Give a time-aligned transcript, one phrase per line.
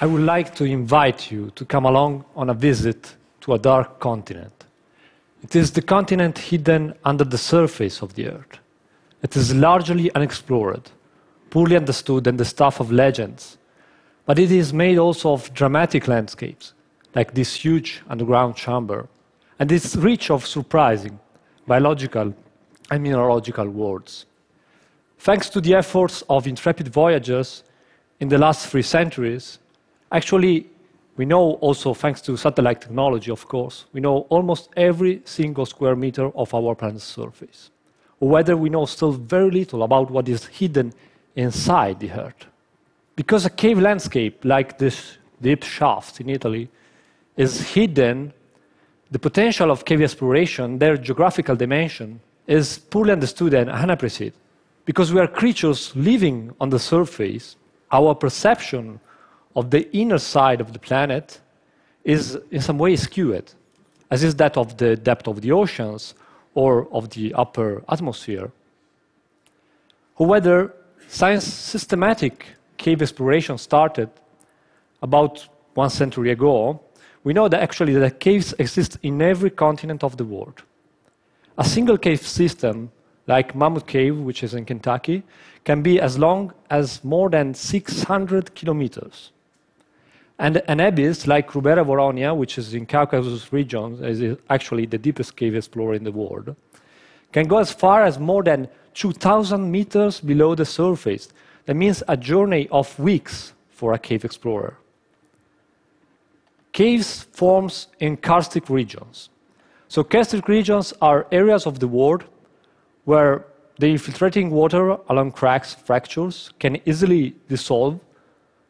[0.00, 3.98] I would like to invite you to come along on a visit to a dark
[3.98, 4.64] continent.
[5.42, 8.60] It is the continent hidden under the surface of the Earth.
[9.24, 10.88] It is largely unexplored,
[11.50, 13.58] poorly understood, and the stuff of legends.
[14.24, 16.74] But it is made also of dramatic landscapes,
[17.16, 19.08] like this huge underground chamber,
[19.58, 21.18] and it's rich of surprising
[21.66, 22.32] biological
[22.92, 24.26] and mineralogical worlds.
[25.18, 27.64] Thanks to the efforts of intrepid voyagers
[28.20, 29.58] in the last three centuries,
[30.10, 30.66] actually,
[31.16, 35.96] we know also, thanks to satellite technology, of course, we know almost every single square
[35.96, 37.70] meter of our planet's surface.
[38.20, 40.92] Whether we know still very little about what is hidden
[41.34, 42.46] inside the Earth.
[43.16, 46.68] Because a cave landscape like this deep shaft in Italy
[47.36, 48.32] is hidden,
[49.10, 54.38] the potential of cave exploration, their geographical dimension, is poorly understood and unappreciated.
[54.84, 57.56] Because we are creatures living on the surface,
[57.90, 59.00] our perception
[59.58, 61.40] of the inner side of the planet
[62.04, 63.46] is in some way skewed,
[64.08, 66.14] as is that of the depth of the oceans
[66.54, 68.52] or of the upper atmosphere.
[70.16, 70.74] However,
[71.08, 74.10] science systematic cave exploration started
[75.02, 76.80] about one century ago,
[77.24, 80.62] we know that actually the caves exist in every continent of the world.
[81.56, 82.92] A single cave system,
[83.26, 85.24] like Mammoth Cave, which is in Kentucky,
[85.64, 89.32] can be as long as more than 600 kilometers.
[90.38, 95.36] And an abyss like Krubera Voronia, which is in Caucasus region, is actually the deepest
[95.36, 96.54] cave explorer in the world,
[97.32, 101.28] can go as far as more than 2,000 meters below the surface.
[101.66, 104.76] That means a journey of weeks for a cave explorer.
[106.72, 109.30] Caves forms in karstic regions.
[109.88, 112.24] So karstic regions are areas of the world
[113.04, 113.44] where
[113.78, 117.98] the infiltrating water along cracks, fractures, can easily dissolve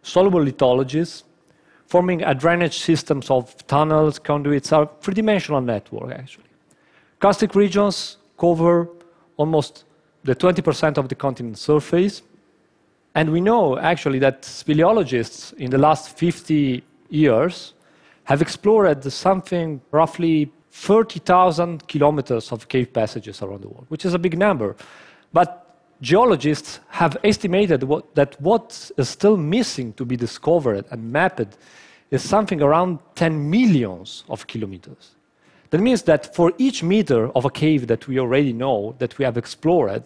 [0.02, 1.24] soluble lithologies,
[1.88, 6.44] forming a drainage systems of tunnels, conduits, a three-dimensional network, actually.
[7.18, 8.88] Karstic regions cover
[9.38, 9.84] almost
[10.22, 12.22] the 20% of the continent's surface.
[13.14, 17.72] And we know, actually, that speleologists in the last 50 years
[18.24, 24.18] have explored something roughly 30,000 kilometers of cave passages around the world, which is a
[24.18, 24.76] big number.
[25.32, 25.67] But
[26.00, 31.56] geologists have estimated what, that what is still missing to be discovered and mapped
[32.10, 35.12] is something around 10 millions of kilometers.
[35.70, 39.24] That means that for each meter of a cave that we already know, that we
[39.24, 40.02] have explored,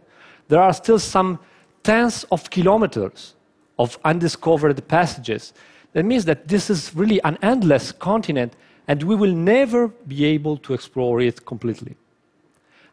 [0.49, 1.39] there are still some
[1.83, 3.35] tens of kilometers
[3.79, 5.53] of undiscovered passages.
[5.93, 8.55] That means that this is really an endless continent,
[8.89, 11.97] and we will never be able to explore it completely.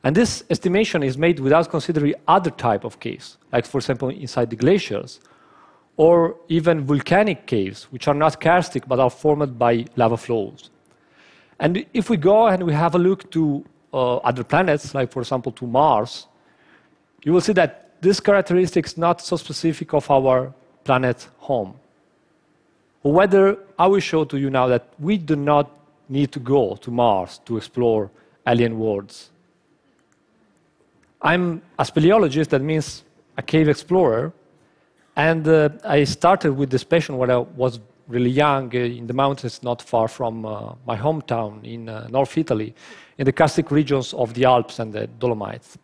[0.03, 4.49] And this estimation is made without considering other type of caves, like for example inside
[4.49, 5.19] the glaciers,
[5.97, 10.69] or even volcanic caves, which are not karstic but are formed by lava flows.
[11.59, 15.19] And if we go and we have a look to uh, other planets, like for
[15.19, 16.27] example to Mars,
[17.23, 20.53] you will see that this characteristic is not so specific of our
[20.85, 21.75] planet home.
[23.01, 25.69] Whether I will show to you now that we do not
[26.07, 28.09] need to go to Mars to explore
[28.47, 29.31] alien worlds.
[31.21, 33.03] I'm a speleologist, that means
[33.37, 34.31] a cave explorer,
[35.17, 39.13] and uh, I started with this passion when I was really young uh, in the
[39.13, 42.73] mountains not far from uh, my hometown in uh, North Italy,
[43.17, 45.77] in the karstic regions of the Alps and the Dolomites.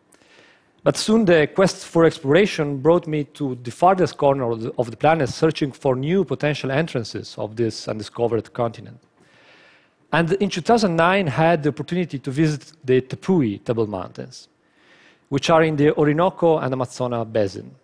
[0.82, 4.90] But soon the quest for exploration brought me to the farthest corner of the, of
[4.90, 9.00] the planet, searching for new potential entrances of this undiscovered continent.
[10.12, 14.48] And in 2009, I had the opportunity to visit the Tepui Table Mountains,
[15.28, 17.74] which are in the Orinoco and Amazonas basin.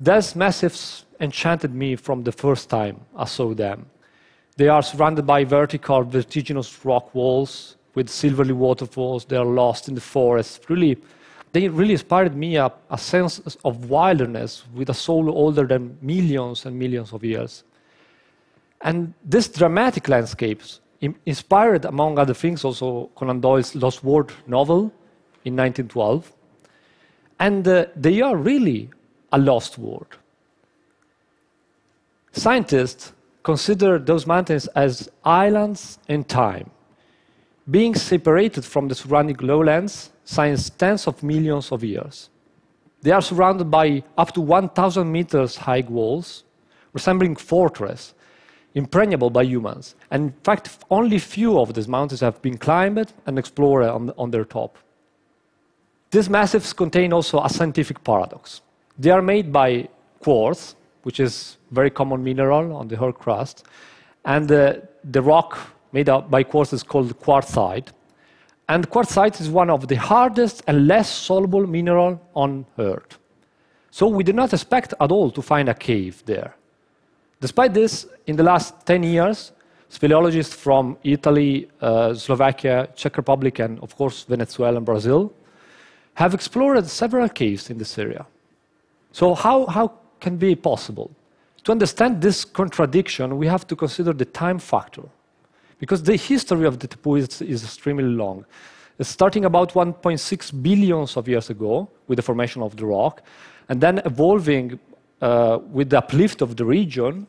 [0.00, 3.86] These massifs enchanted me from the first time I saw them.
[4.56, 9.24] They are surrounded by vertical, vertiginous rock walls with silvery waterfalls.
[9.24, 10.68] They are lost in the forest.
[10.68, 10.98] Really,
[11.52, 16.66] they really inspired me a, a sense of wilderness with a soul older than millions
[16.66, 17.64] and millions of years.
[18.82, 20.80] And these dramatic landscapes
[21.26, 24.92] inspired, among other things, also Conan Doyle's Lost World novel
[25.44, 26.32] in 1912.
[27.40, 28.90] And uh, they are really
[29.32, 30.18] a lost world.
[32.32, 36.70] Scientists consider those mountains as islands in time,
[37.70, 42.28] being separated from the surrounding lowlands since tens of millions of years.
[43.02, 46.44] They are surrounded by up to 1,000 meters high walls,
[46.92, 48.14] resembling fortress,
[48.74, 49.94] impregnable by humans.
[50.10, 54.30] And in fact, only few of these mountains have been climbed and explored on, on
[54.30, 54.76] their top.
[56.10, 58.62] These massives contain also a scientific paradox.
[58.98, 60.74] They are made by quartz,
[61.04, 63.64] which is very common mineral on the Earth crust,
[64.24, 64.74] And uh,
[65.04, 65.58] the rock
[65.92, 67.88] made up by quartz is called quartzite.
[68.68, 73.18] And quartzite is one of the hardest and less soluble mineral on Earth.
[73.90, 76.54] So we did not expect at all to find a cave there.
[77.40, 79.52] Despite this, in the last 10 years,
[79.90, 85.32] speleologists from Italy, uh, Slovakia, Czech Republic, and of course Venezuela and Brazil
[86.20, 88.26] have explored several caves in this area.
[89.10, 89.86] So how, how
[90.20, 91.10] can be possible?
[91.64, 95.04] To understand this contradiction, we have to consider the time factor.
[95.78, 98.44] Because the history of the Tepui is, is extremely long.
[98.98, 103.22] It's starting about 1.6 billions of years ago with the formation of the rock,
[103.70, 104.78] and then evolving
[105.22, 107.26] uh, with the uplift of the region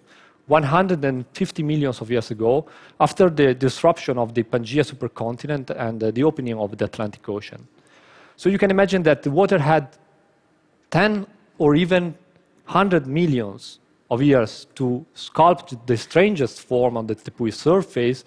[0.48, 2.66] 150 millions of years ago
[3.00, 7.66] after the disruption of the Pangaea supercontinent and uh, the opening of the Atlantic Ocean.
[8.42, 9.96] So you can imagine that the water had
[10.90, 11.28] 10
[11.60, 12.16] or even
[12.66, 13.78] 100 millions
[14.10, 18.26] of years to sculpt the strangest form on the Tepui surface,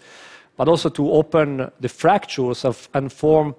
[0.57, 3.57] but also to open the fractures of, and form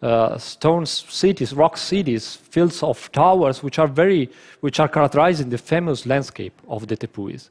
[0.00, 5.58] uh, stone cities, rock cities, fields of towers, which are very, which are characterizing the
[5.58, 7.50] famous landscape of the Tepuis.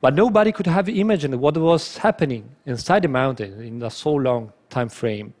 [0.00, 4.52] But nobody could have imagined what was happening inside the mountain in a so long
[4.70, 5.34] time frame.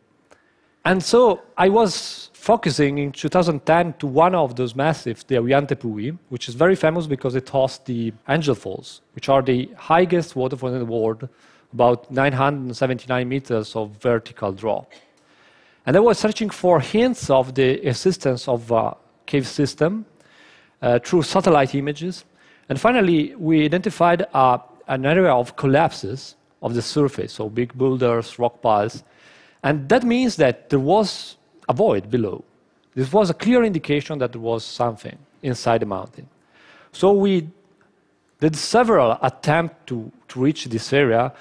[0.84, 6.16] And so I was focusing in 2010 to one of those massives, the Auyan Tepui,
[6.28, 10.72] which is very famous because it hosts the Angel Falls, which are the highest waterfalls
[10.72, 11.28] in the world,
[11.72, 14.92] about 979 meters of vertical drop.
[15.84, 18.96] And I was searching for hints of the existence of a
[19.26, 20.06] cave system
[20.80, 22.24] uh, through satellite images.
[22.68, 28.38] And finally, we identified uh, an area of collapses of the surface, so big boulders,
[28.38, 29.04] rock piles.
[29.62, 31.36] And that means that there was
[31.68, 32.44] a void below.
[32.94, 36.28] This was a clear indication that there was something inside the mountain.
[36.92, 37.48] So we
[38.40, 41.32] did several attempts to, to reach this area,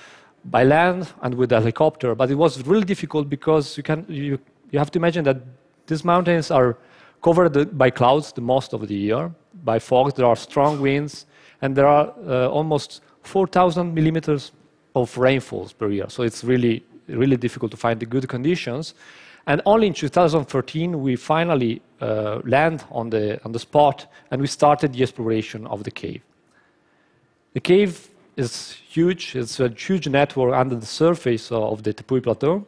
[0.45, 4.39] by land and with a helicopter, but it was really difficult because you, can, you,
[4.71, 5.37] you have to imagine that
[5.87, 6.77] these mountains are
[7.21, 9.31] covered by clouds the most of the year,
[9.63, 11.25] by fog, there are strong winds,
[11.61, 14.51] and there are uh, almost 4,000 millimeters
[14.95, 16.05] of rainfalls per year.
[16.09, 18.93] So it's really, really difficult to find the good conditions.
[19.45, 24.47] And only in 2013, we finally uh, land on the, on the spot and we
[24.47, 26.21] started the exploration of the cave.
[27.53, 29.35] The cave is huge.
[29.35, 32.65] It's a huge network under the surface of the Tepui Plateau.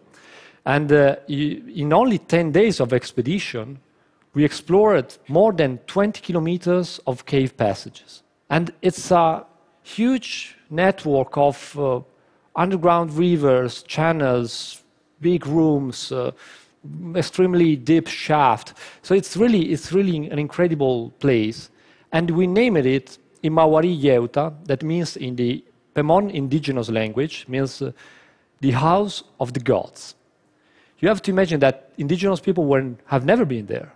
[0.65, 3.79] And uh, in only 10 days of expedition,
[4.33, 8.23] we explored more than 20 kilometers of cave passages.
[8.49, 9.45] And it's a
[9.83, 12.01] huge network of uh,
[12.59, 14.83] underground rivers, channels,
[15.21, 16.31] big rooms, uh,
[17.15, 18.73] extremely deep shaft.
[19.01, 21.69] So it's really, it's really an incredible place.
[22.11, 25.63] And we named it Imawari Yeuta, that means in the
[25.95, 27.91] Pemon indigenous language, means uh,
[28.59, 30.15] the house of the gods.
[30.99, 33.93] You have to imagine that indigenous people were, have never been there.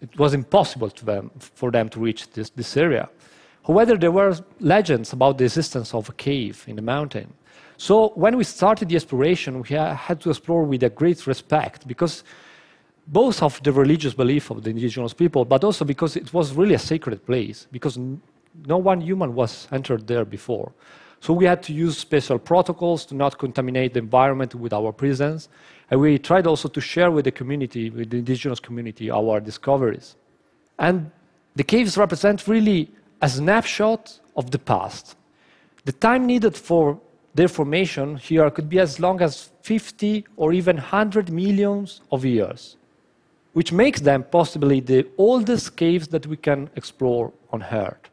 [0.00, 3.08] It was impossible them, for them to reach this, this area.
[3.66, 7.32] However, there were legends about the existence of a cave in the mountain.
[7.76, 12.24] So when we started the exploration, we had to explore with a great respect because
[13.06, 16.74] both of the religious belief of the indigenous people, but also because it was really
[16.74, 17.98] a sacred place, because
[18.66, 20.72] no one human was entered there before.
[21.20, 25.48] So we had to use special protocols to not contaminate the environment with our presence.
[25.90, 30.16] And we tried also to share with the community, with the indigenous community, our discoveries.
[30.78, 31.10] And
[31.54, 32.90] the caves represent really
[33.22, 35.16] a snapshot of the past.
[35.84, 37.00] The time needed for
[37.34, 42.76] their formation here could be as long as 50 or even 100 millions of years,
[43.54, 48.12] which makes them possibly the oldest caves that we can explore on Earth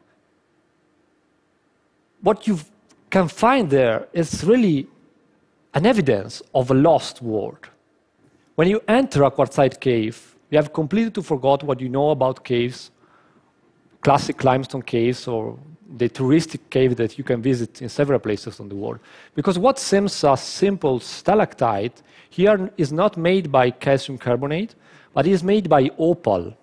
[2.22, 2.58] what you
[3.10, 4.86] can find there is really
[5.74, 7.68] an evidence of a lost world.
[8.54, 12.44] When you enter a quartzite cave, you have completely to forget what you know about
[12.44, 12.90] caves,
[14.02, 15.58] classic limestone caves, or
[15.96, 19.00] the touristic cave that you can visit in several places on the world.
[19.34, 24.74] Because what seems a simple stalactite here is not made by calcium carbonate,
[25.12, 26.56] but is made by opal.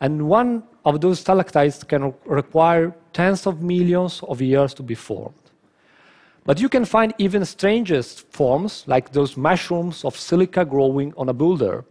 [0.00, 5.34] And one of those stalactites can require tens of millions of years to be formed.
[6.44, 11.32] But you can find even strangest forms, like those mushrooms of silica growing on a
[11.32, 11.86] boulder.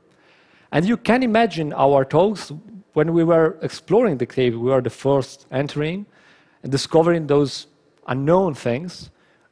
[0.72, 2.52] And you can imagine our talks
[2.94, 6.06] when we were exploring the cave, we were the first entering
[6.62, 7.68] and discovering those
[8.08, 9.10] unknown things,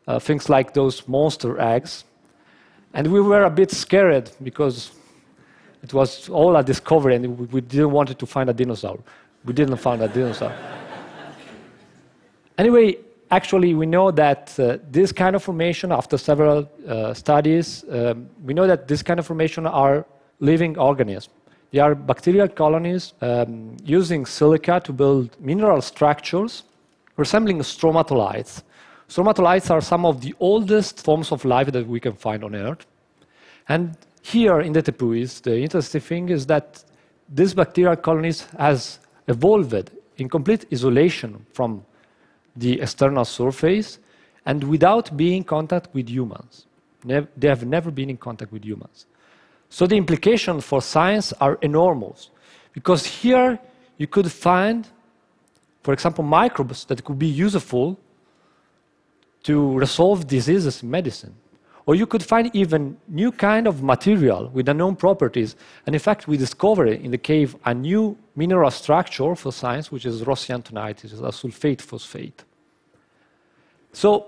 [0.07, 2.03] uh, things like those monster eggs.
[2.93, 4.91] And we were a bit scared because
[5.81, 8.99] it was all a discovery and we didn't want to find a dinosaur.
[9.45, 10.53] We didn't find a dinosaur.
[12.57, 12.97] anyway,
[13.31, 18.53] actually, we know that uh, this kind of formation, after several uh, studies, um, we
[18.53, 20.05] know that this kind of formation are
[20.39, 21.29] living organisms.
[21.71, 26.63] They are bacterial colonies um, using silica to build mineral structures
[27.17, 28.63] resembling stromatolites.
[29.07, 32.85] Stromatolites are some of the oldest forms of life that we can find on Earth.
[33.67, 36.83] And here in the tepuis, the interesting thing is that
[37.29, 41.85] these bacterial colonies has evolved in complete isolation from
[42.55, 43.99] the external surface
[44.45, 46.65] and without being in contact with humans.
[47.41, 49.05] they have never been in contact with humans.
[49.71, 52.29] So the implications for science are enormous
[52.73, 53.57] because here
[53.97, 54.85] you could find,
[55.81, 57.97] for example, microbes that could be useful
[59.43, 61.33] to resolve diseases in medicine.
[61.85, 65.55] Or you could find even new kind of material with unknown properties.
[65.85, 70.05] And in fact, we discovered in the cave a new mineral structure for science, which
[70.05, 72.43] is rossiantonite, which is a sulfate phosphate.
[73.93, 74.27] So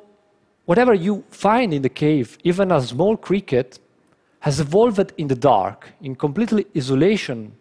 [0.65, 3.79] whatever you find in the cave, even a small cricket,
[4.43, 7.53] has evolved in the dark, in completely isolation,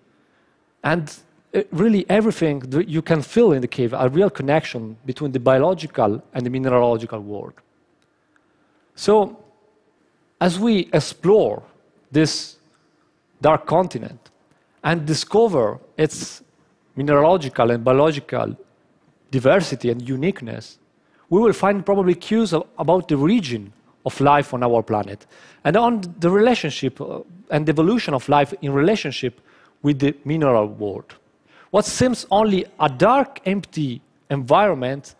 [0.82, 1.16] and
[1.54, 5.38] uh, really everything that you can feel in the cave, a real connection between the
[5.38, 7.52] biological and the mineralogical world.
[8.96, 9.38] So,
[10.40, 11.62] as we explore
[12.10, 12.56] this
[13.40, 14.30] dark continent
[14.82, 16.42] and discover its
[16.96, 18.56] mineralogical and biological
[19.30, 20.80] diversity and uniqueness,
[21.30, 23.72] we will find probably cues about the region
[24.04, 25.26] of life on our planet
[25.64, 29.40] and on the relationship uh, and evolution of life in relationship
[29.82, 31.14] with the mineral world.
[31.70, 35.14] What seems only a dark, empty environment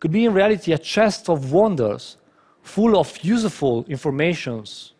[0.00, 2.16] could be in reality a chest of wonders
[2.62, 4.92] full of useful informations.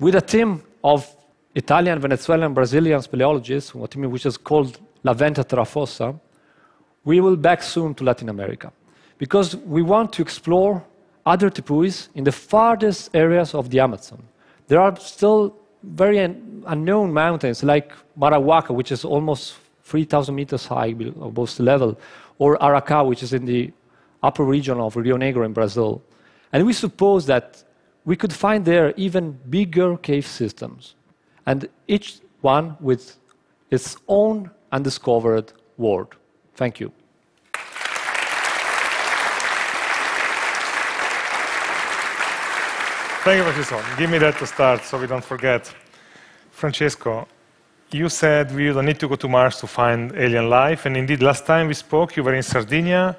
[0.00, 1.14] With a team of
[1.54, 6.18] Italian, Venezuelan, Brazilian speleologists, a team which is called La Venta Teraphosa,
[7.04, 8.72] we will back soon to Latin America
[9.18, 10.84] because we want to explore
[11.26, 14.22] other tepuis in the farthest areas of the Amazon.
[14.68, 20.94] There are still very un unknown mountains like Marahuaca, which is almost 3,000 meters high
[21.20, 21.98] above sea level,
[22.38, 23.70] or Aracá, which is in the
[24.22, 26.02] upper region of Rio Negro in Brazil.
[26.52, 27.62] And we suppose that
[28.06, 30.94] we could find there even bigger cave systems,
[31.44, 33.18] and each one with
[33.70, 36.14] its own undiscovered world.
[36.54, 36.92] Thank you.
[43.24, 43.82] Thank you, Francesco.
[43.96, 45.74] Give me that to start so we don't forget.
[46.50, 47.26] Francesco,
[47.90, 51.22] you said we don't need to go to Mars to find alien life, and indeed,
[51.22, 53.16] last time we spoke, you were in Sardinia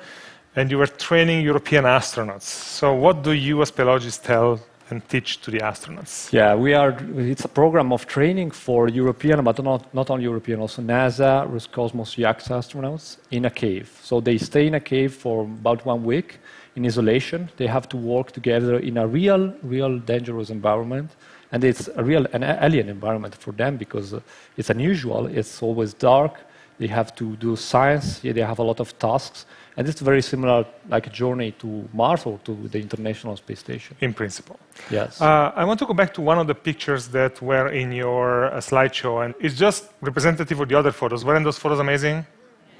[0.55, 2.43] and you were training European astronauts.
[2.43, 4.59] So, what do you, as speleologists, tell
[4.91, 6.31] and teach to the astronauts?
[6.31, 6.95] Yeah, we are.
[7.17, 12.15] It's a program of training for European, but not, not only European, also NASA, Roscosmos,
[12.15, 13.99] JAXA astronauts in a cave.
[14.03, 16.37] So they stay in a cave for about one week
[16.75, 17.49] in isolation.
[17.57, 21.11] They have to work together in a real, real dangerous environment.
[21.51, 24.19] And it's a real an alien environment for them because uh,
[24.57, 25.27] it's unusual.
[25.27, 26.33] It's always dark.
[26.77, 28.21] They have to do science.
[28.23, 29.45] Yeah, they have a lot of tasks.
[29.77, 33.95] And it's very similar, like a journey to Mars or to the International Space Station.
[34.01, 34.57] In principle.
[34.89, 35.21] Yes.
[35.21, 38.45] Uh, I want to go back to one of the pictures that were in your
[38.45, 41.23] uh, slideshow, and it's just representative of the other photos.
[41.23, 42.25] Weren't those photos amazing?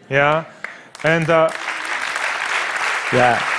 [0.10, 0.46] Yeah.
[1.04, 1.30] And.
[1.30, 1.50] Uh,
[3.14, 3.55] yeah.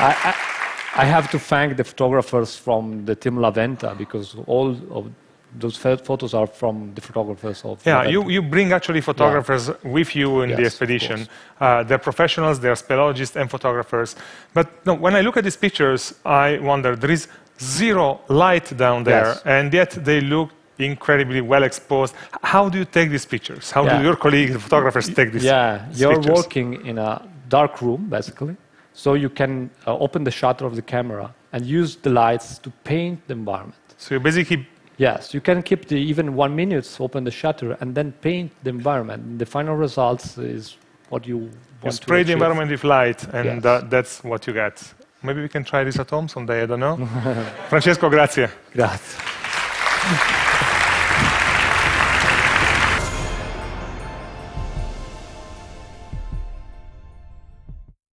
[0.00, 4.70] I, I, I, have to thank the photographers from the team La Venta because all
[4.90, 5.12] of
[5.58, 7.84] those photos are from the photographers of.
[7.84, 9.90] Yeah, you, you bring actually photographers yeah.
[9.90, 11.28] with you in yes, the expedition.
[11.60, 14.16] Uh, they're professionals, they're speleologists and photographers.
[14.54, 17.28] But no, when I look at these pictures, I wonder there is
[17.58, 19.42] zero light down there, yes.
[19.44, 22.14] and yet they look incredibly well exposed.
[22.42, 23.70] How do you take these pictures?
[23.70, 23.98] How yeah.
[23.98, 25.44] do your colleagues, the photographers, take these?
[25.44, 26.36] Yeah, you're pictures?
[26.36, 28.56] working in a dark room, basically.
[29.02, 32.70] So you can uh, open the shutter of the camera and use the lights to
[32.84, 33.80] paint the environment.
[33.96, 34.66] So you basically
[34.98, 38.68] Yes, you can keep the even one minute, open the shutter, and then paint the
[38.68, 39.38] environment.
[39.38, 40.76] The final results is
[41.08, 43.64] what you want you spray the environment with light, and yes.
[43.64, 44.94] uh, that's what you get.
[45.22, 46.62] Maybe we can try this at home someday.
[46.64, 46.96] I don't know.
[47.70, 48.48] Francesco, grazie.
[48.74, 49.16] Grazie.